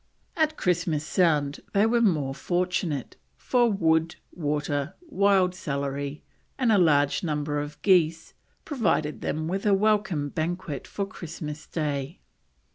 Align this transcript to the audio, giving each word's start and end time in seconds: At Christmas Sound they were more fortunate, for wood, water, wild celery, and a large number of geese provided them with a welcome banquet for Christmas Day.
At 0.35 0.57
Christmas 0.57 1.05
Sound 1.05 1.59
they 1.73 1.85
were 1.85 2.01
more 2.01 2.33
fortunate, 2.33 3.17
for 3.37 3.71
wood, 3.71 4.15
water, 4.31 4.95
wild 4.99 5.53
celery, 5.53 6.23
and 6.57 6.71
a 6.71 6.79
large 6.79 7.23
number 7.23 7.59
of 7.59 7.79
geese 7.83 8.33
provided 8.65 9.21
them 9.21 9.47
with 9.47 9.63
a 9.67 9.75
welcome 9.75 10.29
banquet 10.29 10.87
for 10.87 11.05
Christmas 11.05 11.67
Day. 11.67 12.19